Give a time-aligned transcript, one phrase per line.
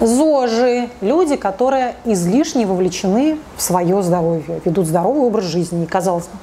[0.00, 5.84] ЗОЖи– люди, которые излишне вовлечены в свое здоровье, ведут здоровый образ жизни.
[5.84, 6.38] И казалось бы,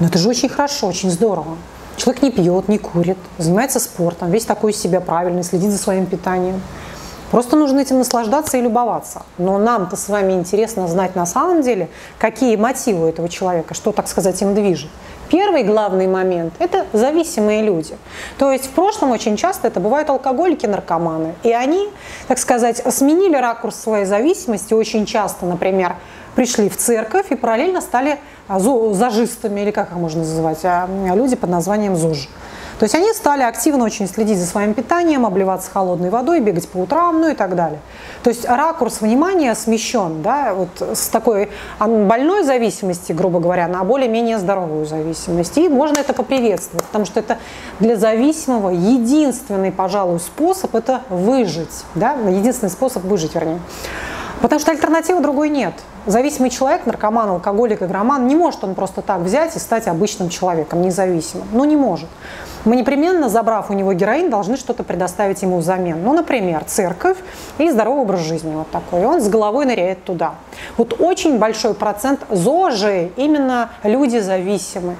[0.00, 1.56] ну это же очень хорошо, очень здорово.
[1.96, 6.06] Человек не пьет, не курит, занимается спортом, весь такой из себя правильный, следит за своим
[6.06, 6.60] питанием.
[7.30, 9.22] Просто нужно этим наслаждаться и любоваться.
[9.38, 11.88] Но нам-то с вами интересно знать на самом деле,
[12.18, 14.90] какие мотивы этого человека, что, так сказать, им движет.
[15.30, 17.96] Первый главный момент– это зависимые люди.
[18.36, 21.34] То есть в прошлом очень часто это бывают алкоголики, наркоманы.
[21.44, 21.88] И они,
[22.26, 24.74] так сказать, сменили ракурс своей зависимости.
[24.74, 25.94] Очень часто, например,
[26.34, 31.36] пришли в церковь и параллельно стали а, зажистами, или как их можно называть, а, люди
[31.36, 32.28] под названием ЗОЖ.
[32.80, 36.78] То есть они стали активно очень следить за своим питанием, обливаться холодной водой, бегать по
[36.78, 37.78] утрам, ну и так далее.
[38.22, 44.38] То есть ракурс внимания смещен да, вот с такой больной зависимости, грубо говоря, на более-менее
[44.38, 45.58] здоровую зависимость.
[45.58, 47.36] И можно это поприветствовать, потому что это
[47.80, 51.84] для зависимого единственный, пожалуй, способ– это выжить.
[51.94, 52.14] Да?
[52.14, 53.60] Единственный способ выжить, вернее.
[54.40, 55.74] Потому что альтернативы другой нет.
[56.06, 60.82] Зависимый человек, наркоман, алкоголик, игроман, не может он просто так взять и стать обычным человеком,
[60.82, 61.46] независимым.
[61.52, 62.08] Ну, не может
[62.64, 66.02] мы непременно, забрав у него героин, должны что-то предоставить ему взамен.
[66.02, 67.16] Ну, например, церковь
[67.58, 69.02] и здоровый образ жизни вот такой.
[69.02, 70.34] И он с головой ныряет туда.
[70.76, 74.96] Вот очень большой процент ЗОЖи именно люди зависимы.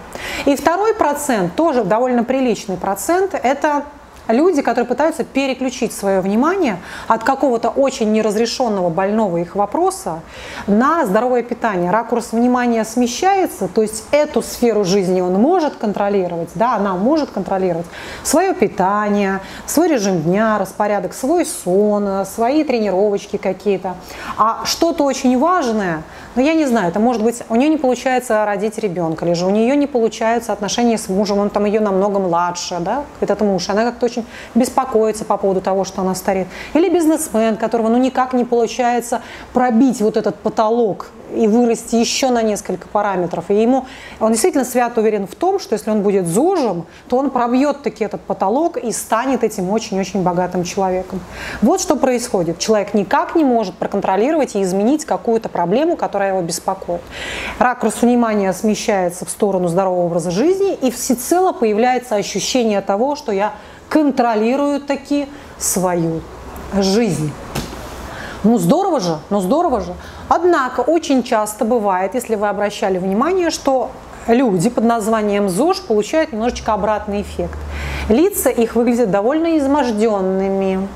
[0.47, 3.85] И второй процент, тоже довольно приличный процент, это
[4.33, 6.79] люди, которые пытаются переключить свое внимание
[7.09, 10.21] от какого-то очень неразрешенного больного их вопроса
[10.67, 11.91] на здоровое питание.
[11.91, 17.87] Ракурс внимания смещается, то есть эту сферу жизни он может контролировать, да, она может контролировать
[18.23, 23.97] свое питание, свой режим дня, распорядок, свой сон, свои тренировочки какие-то.
[24.37, 26.03] А что-то очень важное,
[26.35, 29.47] ну я не знаю, это может быть, у нее не получается родить ребенка, или же
[29.47, 33.69] у нее не получаются отношения с мужем, он там ее намного младше, да, этот муж,
[33.69, 36.49] она как-то очень беспокоится по поводу того, что она стареет.
[36.75, 42.43] Или бизнесмен, которого ну никак не получается пробить вот этот потолок и вырасти еще на
[42.43, 43.47] несколько параметров.
[43.49, 43.87] И ему,
[44.19, 48.05] он действительно свят уверен в том, что если он будет зожем, то он пробьет таки
[48.05, 51.21] этот потолок и станет этим очень-очень богатым человеком.
[51.63, 52.59] Вот что происходит.
[52.59, 57.03] Человек никак не может проконтролировать и изменить какую-то проблему, которая его беспокоит.
[57.59, 63.53] Ракурс внимания смещается в сторону здорового образа жизни, и всецело появляется ощущение того, что я
[63.89, 65.27] контролируют таки
[65.59, 66.21] свою
[66.79, 67.33] жизнь.
[68.43, 69.95] Ну здорово же, ну здорово же.
[70.31, 73.91] Однако очень часто бывает, если вы обращали внимание, что
[74.29, 77.59] люди под названием ЗОЖ получают немножечко обратный эффект.
[78.09, 80.87] Лица их выглядят довольно изможденными,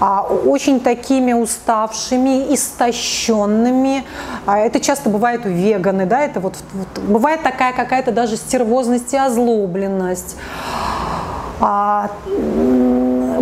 [0.00, 4.02] а, очень такими уставшими, истощенными.
[4.46, 9.14] А, это часто бывает у веганы, да, это вот, вот бывает такая какая-то даже стервозность
[9.14, 10.36] и озлобленность
[11.60, 12.10] а,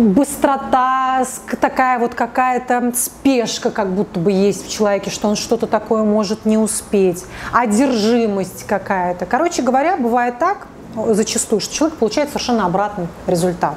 [0.01, 1.23] быстрота,
[1.59, 6.45] такая вот какая-то спешка как будто бы есть в человеке, что он что-то такое может
[6.45, 7.23] не успеть,
[7.53, 9.25] одержимость какая-то.
[9.25, 13.75] Короче говоря, бывает так зачастую, что человек получает совершенно обратный результат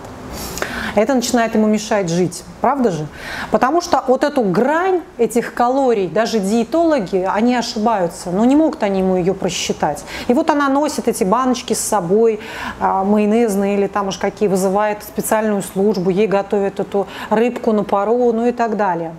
[0.95, 2.45] это начинает ему мешать жить.
[2.61, 3.07] Правда же?
[3.51, 8.31] Потому что вот эту грань этих калорий, даже диетологи, они ошибаются.
[8.31, 10.05] Но не могут они ему ее просчитать.
[10.29, 12.41] И вот она носит эти баночки с собой,
[12.81, 18.33] а, майонезные или там уж какие, вызывает специальную службу, ей готовят эту рыбку на пару,
[18.33, 19.15] ну и так далее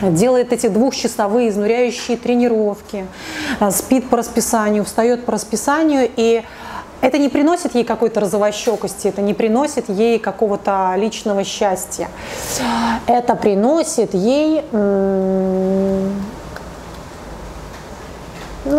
[0.00, 3.06] делает эти двухчасовые изнуряющие тренировки,
[3.60, 6.42] а, спит по расписанию, встает по расписанию и
[7.00, 12.08] это не приносит ей какой-то розовощекости, это не приносит ей какого-то личного счастья.
[13.06, 16.12] Это приносит ей, ну,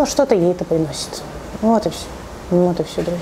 [0.06, 1.22] что-то ей это приносит.
[1.62, 2.06] Вот и все.
[2.50, 3.20] Вот и все, друзья.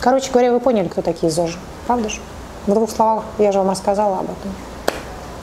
[0.00, 2.20] Короче говоря, вы поняли, кто такие ЗОЖи, правда же?
[2.66, 4.54] В двух словах я же вам рассказала об этом.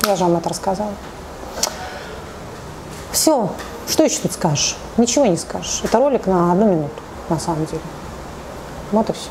[0.08, 0.92] Я же вам это рассказала.
[3.12, 3.50] Все.
[3.88, 4.78] Что еще тут скажешь?
[4.98, 5.82] Ничего не скажешь.
[5.84, 7.82] Это ролик на одну минуту, на самом деле.
[8.92, 9.30] Вот и все.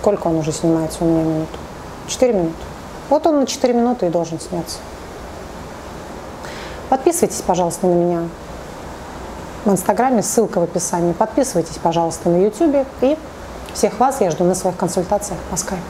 [0.00, 1.48] Сколько он уже снимается у меня минут?
[2.06, 2.54] Четыре минуты.
[3.08, 4.78] Вот он на четыре минуты и должен сняться.
[6.88, 8.28] Подписывайтесь, пожалуйста, на меня
[9.64, 11.12] в Инстаграме, ссылка в описании.
[11.12, 12.86] Подписывайтесь, пожалуйста, на Ютубе.
[13.00, 13.18] И
[13.74, 15.82] всех вас я жду на своих консультациях по скайпу.